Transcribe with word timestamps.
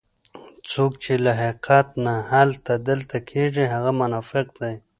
څوک 0.71 0.91
چې 1.03 1.13
له 1.25 1.31
حقیقت 1.41 1.87
نه 2.05 2.13
هلته 2.31 2.73
دلته 2.89 3.17
کېږي 3.31 3.65
هغه 3.73 3.91
منافق 4.01 4.47
دی. 4.61 4.73